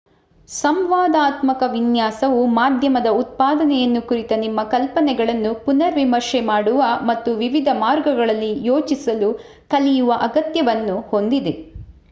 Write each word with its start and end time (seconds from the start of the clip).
ಸಂವಾದಾತ್ಮಕ 0.49 1.63
ವಿನ್ಯಾಸವು 1.71 2.39
ಮಾಧ್ಯಮದ 2.53 3.09
ಉತ್ಪಾದನೆಯನ್ನು 3.19 4.01
ಕುರಿತ 4.03 4.31
ನಿಮ್ಮ 4.39 4.63
ಕಲ್ಪನೆಗಳನ್ನು 4.71 5.51
ಪುನರ್ 5.65 5.95
ವಿಮರ್ಶೆ 5.95 6.41
ಮಾಡುವ 6.47 6.81
ಮತ್ತು 7.07 7.33
ವಿವಿಧ 7.37 7.67
ಮಾರ್ಗಗಳಲ್ಲಿ 7.79 8.51
ಯೋಚಿಸಲು 8.67 9.29
ಕಲಿಯುವ 9.71 10.17
ಅಗತ್ಯವನ್ನು 10.23 10.97
ಹೊಂದಿದೆ 11.11 11.55